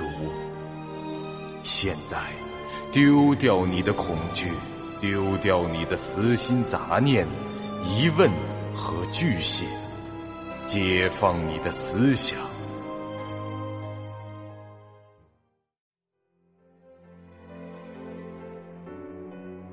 [0.00, 0.06] 主。
[1.62, 2.16] 现在，
[2.90, 4.50] 丢掉你的恐惧，
[4.98, 7.28] 丢掉你的私心杂念、
[7.84, 8.30] 疑问
[8.74, 9.68] 和惧险，
[10.64, 12.38] 解放你的思想。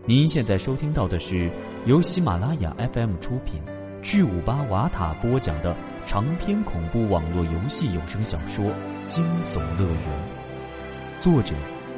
[0.06, 1.50] 您现在收听到的是
[1.86, 3.62] 由喜马拉雅 FM 出品、
[4.02, 5.74] 巨五八瓦塔播讲的
[6.04, 8.66] 长篇恐怖网络游戏有声小说
[9.08, 10.00] 《惊悚乐园》，
[11.24, 11.56] 作者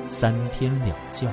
[0.07, 1.27] 三天两觉。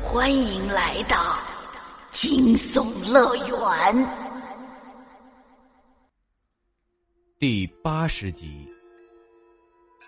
[0.00, 1.40] 欢迎来到
[2.12, 4.08] 惊悚乐园
[7.40, 8.68] 第八十集。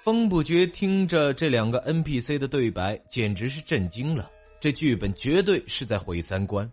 [0.00, 4.30] 风不觉听着这两个 NPC 的对白，简直是震惊了。
[4.60, 6.70] 这剧本绝对是在毁三观。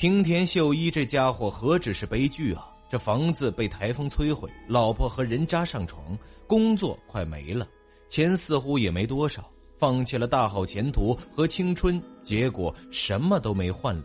[0.00, 2.74] 平田秀一这家伙何止是悲剧啊！
[2.88, 7.68] 这房子被台风摧毁，老婆和人渣上床，工作快没了，
[8.08, 14.04] 钱似乎也没多少，放弃了大好前途和青春，结果什么都没换了，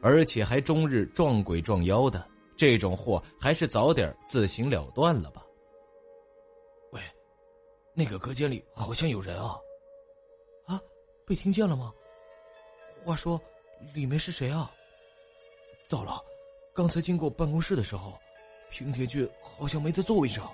[0.00, 2.24] 而且还终日撞鬼撞妖的。
[2.56, 5.42] 这种货还是早点自行了断了吧。
[6.92, 7.02] 喂
[7.96, 9.56] 那个隔间里好像有人啊！
[10.66, 10.80] 啊，
[11.26, 11.92] 被听见了吗？
[13.04, 13.40] 话说，
[13.92, 14.70] 里面是谁啊？
[15.92, 16.18] 糟了，
[16.74, 18.18] 刚才经过办公室的时候，
[18.70, 20.50] 平田君好像没在座位上，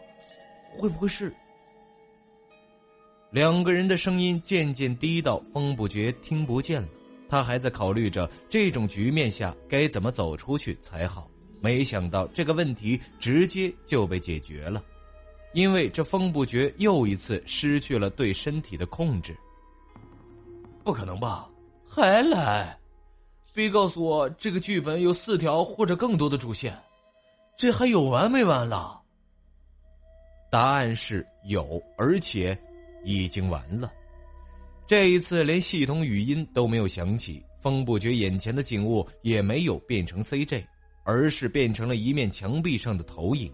[0.73, 1.33] 会不会是？
[3.31, 6.89] 两个人的声音渐渐低到风不觉听不见了。
[7.29, 14.83] 他还在考虑着这种局面下该怎么走出去才好，没想到这个问题直接就被解决了。
[15.53, 19.39] 因为这风不觉又一次失去了对身体的控制。
[20.83, 21.49] 不可能吧？
[21.87, 22.78] 还来？
[23.59, 26.79] 别告诉我这个剧本有四条或者更多的主线，
[27.57, 29.01] 这还有完没完了？
[30.49, 32.57] 答案是有，而且
[33.05, 33.93] 已经完了。
[34.87, 40.65] 这一次连系统语音都没有响起，风不觉眼前的景物也没有变成 CJ，
[41.03, 43.53] 而是变成了一面墙壁上的投影。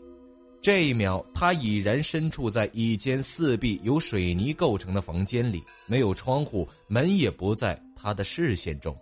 [0.60, 8.94] 这一秒，他已然身处在一间四壁由水泥构成的房间里，没有窗户，门也不在他的视线中。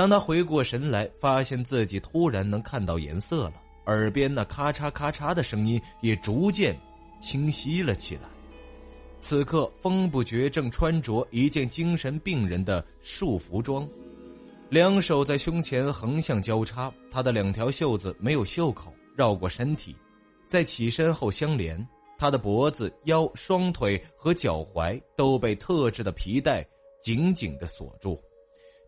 [0.00, 6.74] 当他回过神来，发现自己突然能看到颜色了，耳边那咔嚓咔嚓的声音也逐渐
[7.20, 8.22] 清晰了起来。
[9.20, 13.86] 此刻，风不觉正穿着一件精神病人的束服装，
[14.70, 19.94] 两手在胸前横向交叉，他的两条袖子没有袖口，绕过身体。
[20.48, 21.86] 在起身后相连，
[22.18, 26.66] 他的脖子、腰、双腿和脚踝都被特制的皮带
[27.02, 28.18] 紧紧的锁住，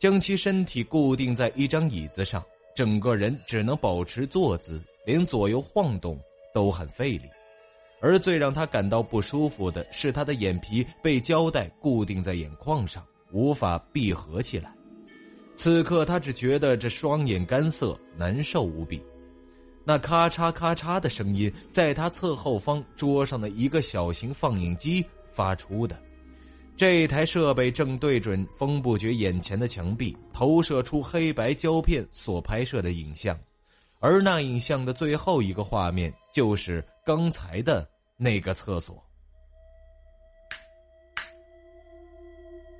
[0.03, 6.19] 将其身体固定在一张椅子上，整个人只能保持坐姿，连左右晃动
[6.53, 7.31] 都很费力。
[8.01, 14.75] 而最让他感到不舒服的是，他的眼皮被胶带固定在眼眶上，无法闭合起来。
[15.55, 19.01] 此刻，他只觉得这双眼干涩，难受无比。
[19.85, 25.97] 那咔嚓咔嚓的声音，在他侧后方桌上的一个小型放映机发出的。
[26.77, 33.39] 这台设备正对准风不觉眼前的墙壁，投射出黑白胶片所拍摄的影像，
[34.01, 39.01] 而那影像的最后一个画面，就是刚才的那个厕所。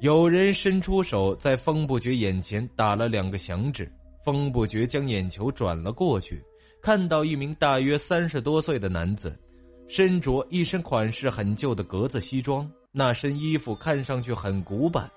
[0.01, 3.89] 有人伸出手，在风不觉眼前打了两个响指，
[4.25, 6.43] 风不觉将眼球转了过去。
[6.83, 9.39] 看到一名大约三十多岁的男子，
[9.87, 15.11] 身着一身款式很旧的格子西装，那身衣服看上去很古板，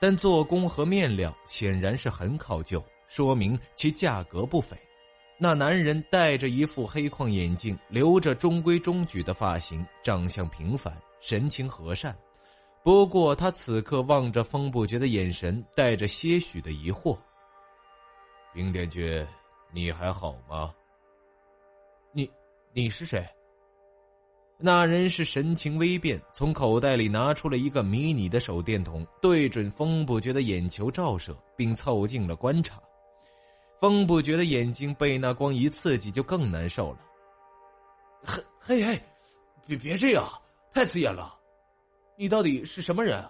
[0.00, 4.76] 但做工和面料显然是很考究，说明其价格不菲。
[5.36, 12.16] 那男人戴着一副黑框眼镜，留着中规中矩的发型，长相平凡，神情和善。
[12.82, 17.18] 不过他此刻望着风不绝的眼神带着些许的疑惑。
[18.54, 19.26] 冰点君，
[19.72, 20.72] 你还好吗？
[22.12, 22.30] 你，
[22.72, 23.26] 你是谁？
[24.58, 32.80] 那人是神情微变，从口袋里拿出了一个迷你的手电筒，对准风不觉的眼球照射，并凑近了观察。
[33.78, 36.98] 风不觉的眼睛被那光一刺激，就更难受了。
[38.24, 39.02] 嘿，嘿嘿，
[39.66, 40.26] 别别这样，
[40.72, 41.38] 太刺眼了！
[42.16, 43.22] 你到底是什么人？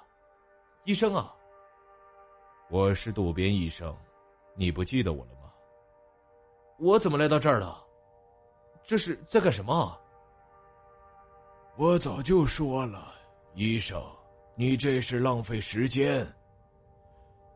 [0.85, 1.35] 医生啊？
[2.71, 3.93] 我是渡边医生，
[4.55, 5.51] 你不记得我了吗？
[6.79, 7.85] 我怎么来到这儿了？
[8.85, 9.99] 这是在干什么？
[11.79, 13.13] 我早就说了，
[13.55, 14.03] 医生，
[14.55, 16.27] 你这是浪费时间。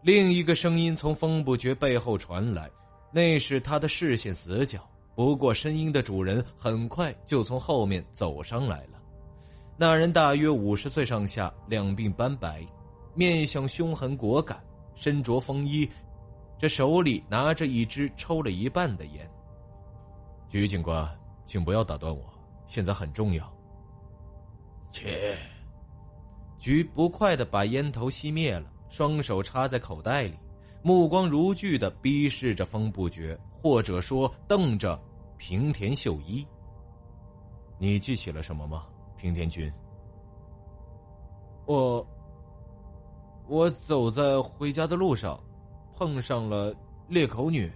[0.02, 2.70] 另一个声音从风不觉背后传来，
[3.11, 4.87] 那是他的视线死角。
[5.14, 9.00] 不过声音的主人很快就从后面走上来了。
[9.78, 12.62] 那人大约五十岁上下，两鬓斑白，
[13.14, 14.62] 面相凶狠果敢，
[14.94, 15.88] 身着风衣，
[16.58, 19.31] 这手里拿着一支抽了一半的烟。
[20.46, 21.08] 局警官，
[21.46, 22.22] 请不要打断我，
[22.67, 23.50] 现在很重要。
[24.90, 25.37] 切。
[26.58, 30.34] 菊不快的把烟头熄灭了，双手插在口袋里，
[30.82, 35.00] 目光如炬的逼视着风不绝，或者说瞪着
[35.38, 36.46] 平田秀一。
[37.78, 39.72] 你记起了什么吗，平田君？
[41.64, 42.06] 我，
[43.48, 45.40] 我走在回家的路上，
[45.96, 46.75] 碰上了
[47.08, 47.72] 裂口女。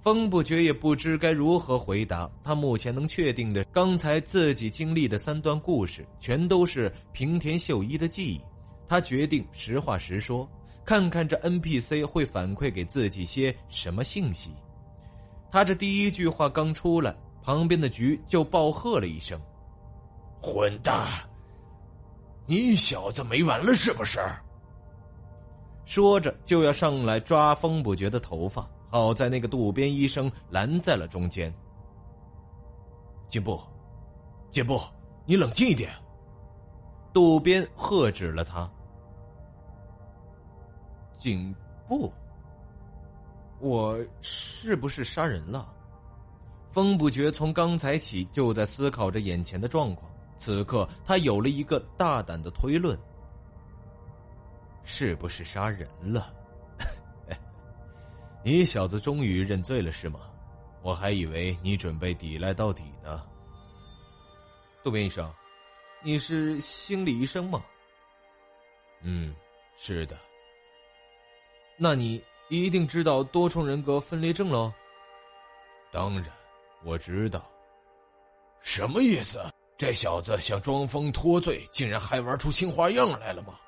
[0.00, 2.30] 风不觉也不知该如何回答。
[2.42, 8.40] 他目前能确定的，刚才自己经历的三段故事，全都是平田秀一的记忆。
[8.86, 10.48] 他决定实话实说，
[10.84, 14.50] 看看这 NPC 会反馈给自己些什么信息。
[15.50, 19.38] 他这第一句话刚出来，旁边的局就暴喝了一声
[20.40, 21.06] ：“混蛋！
[22.46, 24.20] 你小子没完了是不是？”
[25.84, 28.66] 说着就要上来抓风不觉的头发。
[28.90, 31.52] 好在那个渡边医生拦在了中间。
[33.28, 33.60] 进步，
[34.50, 34.80] 进步，
[35.26, 35.92] 你冷静一点。
[37.12, 38.70] 渡边喝止了他。
[41.16, 41.54] 颈
[41.88, 42.12] 部，
[43.60, 45.74] 我是不是杀人了？
[46.70, 52.96] 风不绝从刚才起就在思考着眼前的状况，此刻他有了一个大胆的推论：
[54.84, 56.32] 是不是杀人了？
[58.42, 60.20] 你小子终于认罪了是吗？
[60.82, 63.22] 我还以为你准备抵赖到底呢。
[64.82, 65.30] 渡边医生，
[66.02, 67.64] 你是心理医生吗？
[69.02, 69.34] 嗯，
[69.76, 70.16] 是的。
[71.76, 74.72] 那你一定知道多重人格分裂症喽？
[75.92, 76.30] 当然，
[76.84, 77.44] 我知道。
[78.60, 79.40] 什么意思？
[79.76, 83.58] 这小子想装疯脱罪，竟然还玩出新花样来了吗？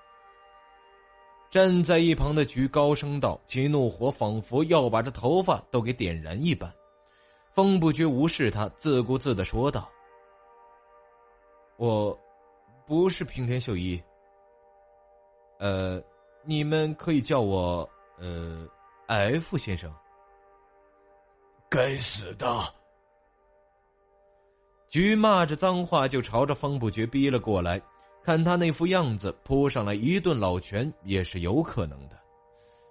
[1.50, 6.73] 站在一旁的菊高声道：“其怒火仿佛要把这头发都给点燃一般。”
[7.50, 9.91] 风不觉无视他，自顾自的说道
[11.76, 12.17] ：“我，
[12.87, 14.00] 不是平田秀一。
[15.58, 16.00] 呃，
[16.44, 17.88] 你们可以叫我
[18.19, 18.64] 呃
[19.08, 19.93] ，F 先生。”
[21.69, 22.46] 该死的！
[24.88, 27.81] 菊骂着脏话就朝着风不觉逼了过来。
[28.22, 32.19] 看他那副样子，扑上来一顿老拳也是有可能的。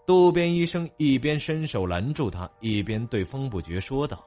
[0.06, 4.26] 渡边医生一边伸手拦住他，一边对风不绝说道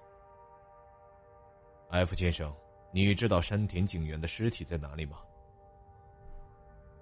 [1.90, 2.54] ：“F 先生，
[2.92, 5.18] 你知道山田警员的尸体在哪里吗？”“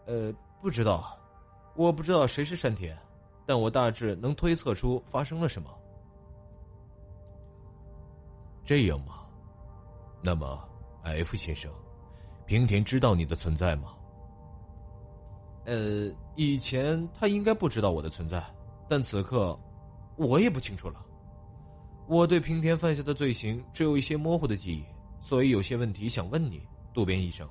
[0.06, 0.32] 呃，
[0.62, 1.18] 不知道，
[1.76, 2.98] 我不知道谁是山田，
[3.44, 5.70] 但我大致能推测出发生了什么。
[8.64, 9.26] ”“这样吗？
[10.22, 10.58] 那么
[11.02, 11.70] ，F 先生。”
[12.50, 13.94] 平田知道你的存在吗？
[15.66, 18.44] 呃，以前他应该不知道我的存在，
[18.88, 19.56] 但此刻，
[20.16, 21.00] 我也不清楚了。
[22.08, 24.84] 我对平田犯下的罪行只有一些模糊的记忆，
[25.20, 26.60] 所以有些问题想问你，
[26.92, 27.48] 渡边医生。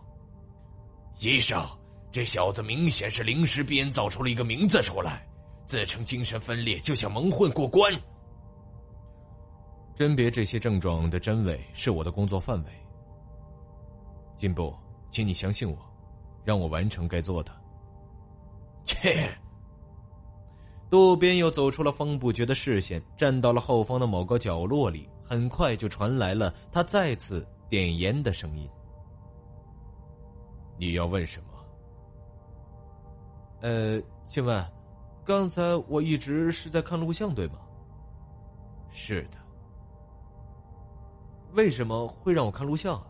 [1.22, 1.66] 医生，
[2.12, 5.26] 这小子明显是临时编造出了一个名字出来，
[5.66, 7.90] 自称精神分裂，就想蒙混过关。
[9.96, 12.72] 甄别这些症状的真伪是我的工作范围。
[14.36, 14.76] 进步。
[15.12, 15.78] 请你相信我，
[16.44, 17.52] 让我完成该做的。
[18.86, 19.30] 切！
[20.90, 25.08] 渡边又走出了风不绝的视线，站到了后方的某个角落里。
[25.24, 28.68] 很快就传来了他再次点烟的声音。
[30.76, 31.48] 你要问什么？
[33.62, 34.66] 呃，请问，
[35.24, 37.60] 刚才我一直是在看录像，对吗？
[38.90, 39.38] 是的。
[41.52, 43.06] 为什么会让我看录像啊？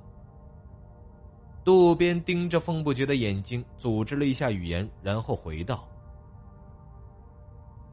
[1.69, 5.87] 渡边盯着风不绝的眼睛，组织了一下语言，然后回道：“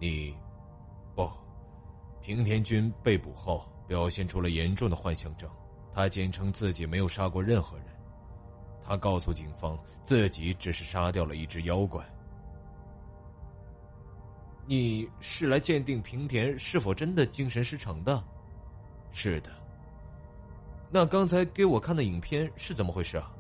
[0.00, 0.34] 你，
[1.14, 1.30] 不，
[2.22, 5.46] 平田君被捕后表现出了严重的幻想症，
[5.92, 7.88] 他坚称自己没有杀过任何人，
[8.82, 12.02] 他告诉警方自己只是杀掉了一只妖怪。
[14.64, 18.24] 你是来鉴定平田是否真的精神失常的？
[19.12, 19.50] 是的。
[20.90, 23.30] 那刚才给我看的影片是怎么回事啊？”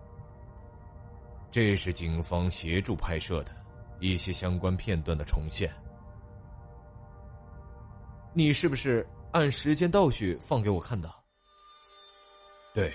[1.56, 3.50] 这是警方协助拍摄的
[3.98, 5.72] 一些相关片段的重现。
[8.34, 11.10] 你是不是按时间倒序放给我看的？
[12.74, 12.92] 对，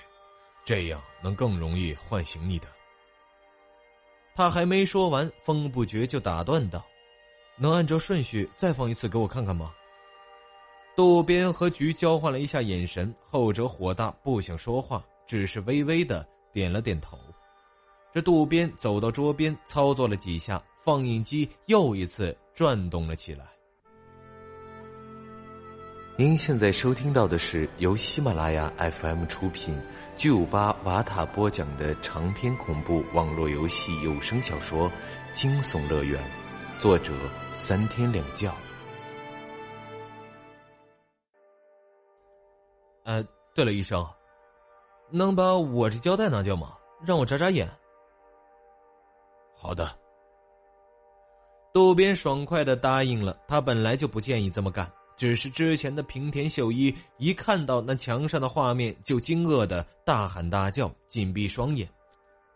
[0.63, 2.67] 这样能更容易唤醒你的。
[4.35, 6.85] 他还没说完，风不绝就打断道
[7.57, 9.73] ：“能按照顺序再放一次给我看看吗？”
[10.95, 17.17] 渡边和菊交换了一下眼神，后者火大，不想说话，只是微微的点了点头。
[18.13, 23.45] 这渡边走到桌边，操作了几下，放映机又一次转动了起来。
[26.17, 29.73] 您现在收听到的是由喜马拉雅 FM 出品、
[30.17, 34.89] 巨五八瓦塔播讲的长篇恐怖网络游戏有声小说
[35.33, 36.21] 《惊悚乐园》，
[36.79, 37.13] 作者
[37.53, 38.53] 三天两觉。
[43.05, 43.23] 呃，
[43.55, 44.05] 对了，医生，
[45.09, 46.75] 能把我这胶带拿掉吗？
[47.03, 47.67] 让我眨眨眼。
[49.61, 49.95] 好的。
[51.71, 54.91] 渡边爽快的答应了，他本来就不建议这么干。
[55.15, 61.87] 只是之前的平田秀一一看到那墙上的画面，就惊愕的大喊大叫，紧闭双眼，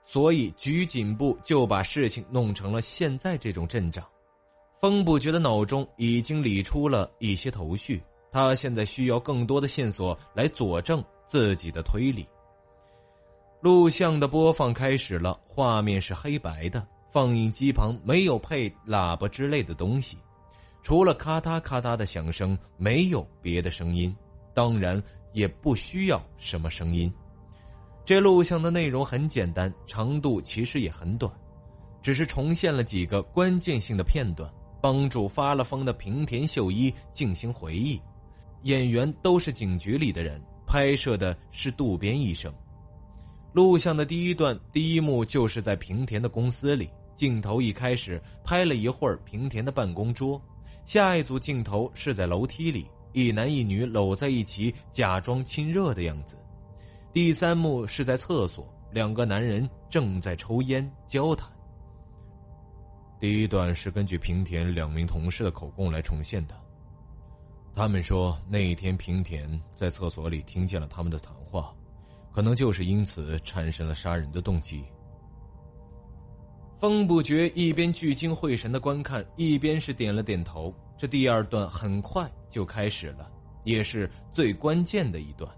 [0.04, 4.04] 所以局警部就把事情弄成了现在这种阵仗。
[4.82, 12.28] 风不觉的脑中已经理出了一些头绪，他现在需要更多的线索来佐证自己的推理。
[13.62, 16.86] 录像的播放开始了，画面是黑白的，
[17.16, 20.18] 放映机旁没有配喇叭之类的东西。
[20.84, 24.14] 除了咔嗒咔嗒的响声，没有别的声音，
[24.54, 27.10] 当然也不需要什么声音。
[28.04, 31.32] 这录像的内容很简单，长度其实也很短，
[32.02, 37.98] 只是重现了几个关键性的片段，帮助发了疯的平田秀一进行回忆。
[38.64, 42.54] 演员都是警局里的人，拍摄的是渡边医生。
[43.54, 50.42] 录像的第一段第一幕就是在平田的公司里，镜头一开始拍了一会儿平田的办公桌。
[50.86, 56.38] 下一组镜头是在楼梯里，一男一女搂在一起，假装亲热的样子。
[57.12, 61.50] 第三幕是在厕所，两个男人正在抽烟交谈。
[63.20, 66.56] 第一段是根据平田两名同事的口供来重现的。
[67.74, 71.74] 他们说那一天平田在厕所里听见了他们的谈话，
[72.32, 74.84] 可能就是因此产生了杀人的动机。
[76.78, 80.74] 风不觉一边聚精会神的观看，一边是点了点头。
[80.98, 83.30] 这第二段很快就开始了，
[83.64, 85.50] 也是最关键的一段。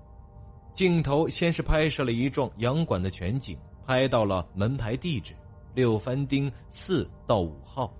[0.74, 5.34] 镜头先是拍摄了一幢洋馆的全景，拍到了门牌地址
[5.74, 7.92] 六番町四到五号。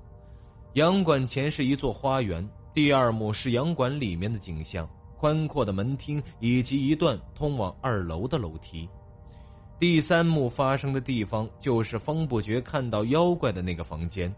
[0.74, 2.48] 洋馆前是一座花园。
[2.72, 8.88] 第二幕是洋馆里面的景象，宽阔的门厅以及一段通往二楼的楼梯。
[9.80, 14.34] 第三幕发生的地方就是风不觉看到妖怪的那个房间。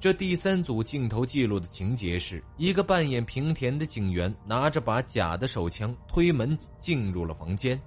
[0.00, 7.80] 这第三组镜头记录的情节是一个扮演平田的警员拿着把假的手枪推门进入了房间，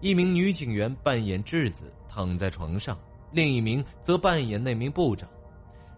[0.00, 2.98] 一名女警员扮演智子躺在床上，
[3.32, 5.28] 另一名则扮演那名部长。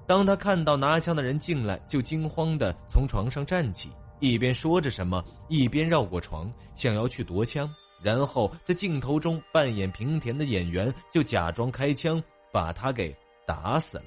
[0.09, 7.73] 当他看到拿枪的人进来，就惊慌的从床上站起，一边说着什么，一边绕过床想要去夺枪。
[8.03, 13.15] 然后在镜头中扮演平田的演员就假装开枪，把他给
[13.47, 14.07] 打死了。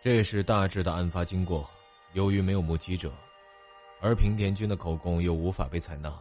[0.00, 1.68] 这是大致的案发经过。
[2.12, 3.12] 由于没有目击者，
[4.00, 6.16] 而平田君的口供又无法被采纳，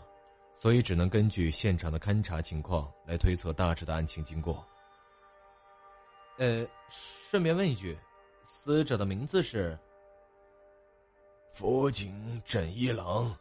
[0.56, 4.66] 所以只能根据现场的勘查情况来推测大致的案情经过。
[6.38, 7.98] 呃，顺便问一句，
[8.44, 9.78] 死者的名字是？
[11.54, 13.34] 福井镇一郎，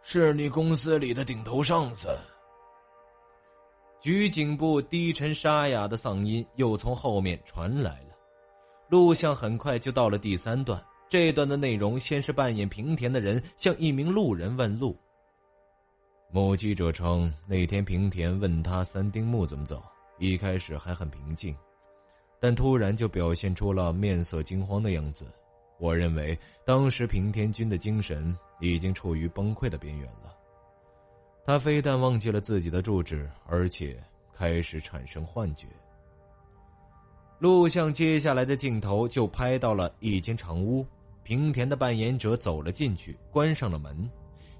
[0.00, 2.08] 是你公司里的顶头上司。
[4.06, 8.14] 局警部低沉沙哑的嗓音又从后面传来了。
[8.88, 14.96] 录像很快就到了第三段，这段的内容先是扮演平田的人向一名路人问路。
[16.30, 19.82] 目击者称，那天平田问他三丁目怎么走，
[20.20, 21.52] 一开始还很平静，
[22.38, 25.26] 但突然就表现出了面色惊慌的样子。
[25.80, 30.35] 我认为当时平田君的精神已经处于崩溃的边缘了。
[31.46, 35.68] 他非但忘记了自己的住址，而且开始产生幻觉。
[37.38, 40.84] 录像接下来的镜头就拍到了一间长屋，
[41.22, 44.10] 平田的扮演者走了进去，关上了门。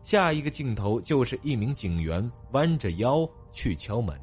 [0.05, 4.17] 下一个镜头就是一名警员弯着腰去敲门。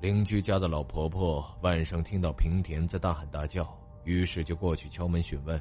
[0.00, 3.66] 邻居家的老婆婆晚上听到平田在大喊大叫，
[4.04, 5.60] 于是就过去敲门询问，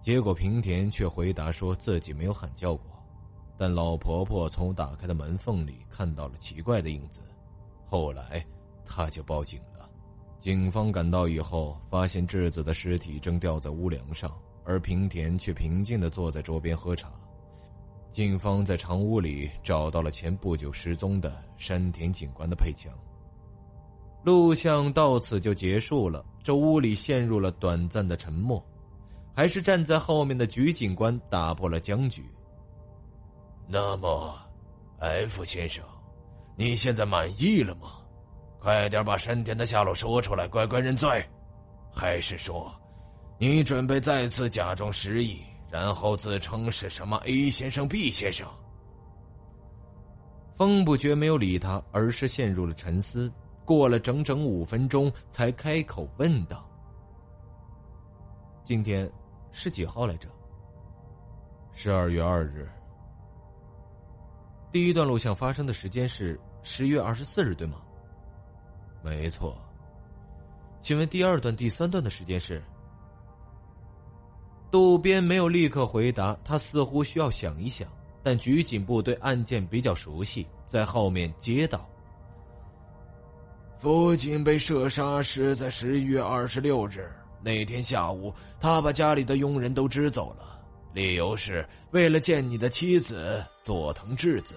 [0.00, 2.93] 结果平田却回答说自己没有喊叫过。
[3.56, 7.20] 但老婆婆从打开的门缝里看到了奇怪的影子，
[7.86, 8.44] 后来，
[8.84, 9.88] 她就报警了。
[10.40, 14.30] 警方赶到以后，发现智子的尸体正吊在屋梁上，
[14.64, 17.10] 而平田却平静的坐在桌边喝茶。
[18.10, 22.92] 警方在长屋里找到了前不久失踪的山田警官的配枪。
[24.22, 28.64] 录像到此就结束了，这屋里陷入了短暂的沉默，
[29.34, 32.24] 还是站在后面的菊警官打破了僵局。
[33.66, 34.38] 那么
[34.98, 35.84] ，F 先生，
[36.56, 37.92] 你现在满意了吗？
[38.60, 41.24] 快点把山田的下落说出来，乖乖认罪。
[41.92, 42.72] 还是说，
[43.38, 48.48] 你准备再次假装失忆，然后自称是什么 A 先生、B 先生？
[50.54, 53.32] 风不觉没有理他，而是陷入了沉思。
[53.64, 56.68] 过了整整五分钟，才开口问道
[58.62, 59.10] ：“今天
[59.50, 60.28] 是几号来着
[61.72, 62.68] ？”“十二月二日。”
[64.74, 67.80] 第一段录像发生的时间是十月二十四日，对吗？
[69.04, 69.56] 没错。
[70.80, 72.60] 请问第二段、第三段的时间是？
[74.72, 77.88] 渡边没有立刻回答，他似乎需要想一想。
[78.20, 81.88] 但局警部对案件比较熟悉，在后面接道。
[83.78, 87.08] 父亲被射杀是在十一月二十六日
[87.40, 90.60] 那天下午，他把家里的佣人都支走了，
[90.92, 94.56] 理由是为了见你的妻子佐藤智子。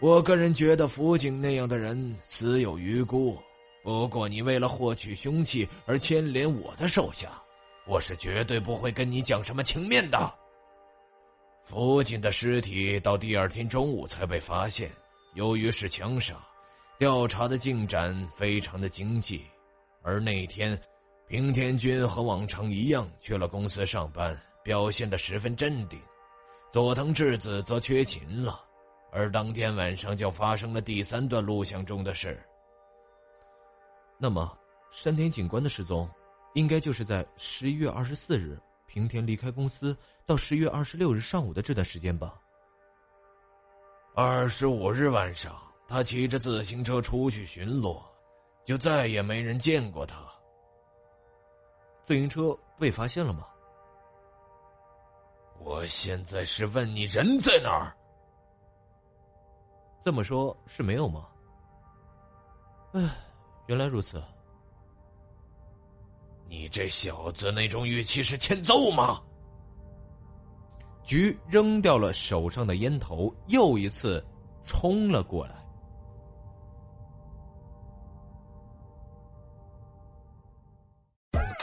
[0.00, 3.38] 我个人觉得辅警那样的人死有余辜，
[3.82, 7.30] 不过你为了获取凶器而牵连我的手下，
[7.86, 10.32] 我是绝对不会跟你讲什么情面的。
[11.62, 14.90] 辅警的尸体到第二天中午才被发现，
[15.34, 16.34] 由于是枪杀。
[16.96, 19.44] 调查的进展非常的经济，
[20.02, 20.80] 而那天，
[21.26, 25.98] 平田君和往常一样去了公司上班，表现的十分镇定。
[26.70, 28.63] 佐藤智子则缺勤了，
[29.14, 32.38] 而当天晚上就发生了第三段录像中的事。
[34.18, 34.58] 那么，
[34.90, 36.10] 山田警官的失踪，
[36.54, 42.38] 应该就是在十一月二十四日平田离开公司到十月二十六日上午的这段时间吧。
[44.14, 45.56] 二十五日晚上。
[45.86, 48.02] 他骑着自行车出去巡逻，
[48.64, 50.16] 就再也没人见过他。
[52.02, 53.46] 自行车被发现了吗？
[55.60, 57.94] 我现在是问你人在哪儿。
[60.04, 61.24] 这么说，是没有吗？
[62.92, 63.00] 唉，
[63.68, 64.22] 原来如此。
[66.46, 69.18] 你这小子那种语气是欠揍吗？
[71.04, 74.22] 菊扔掉了手上的烟头，又一次
[74.66, 75.54] 冲了过来。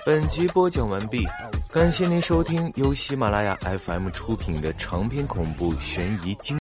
[0.04, 1.24] 本集播讲完毕，
[1.72, 6.61] 感谢您收听由喜马拉雅 FM 出品的长篇恐怖悬疑惊。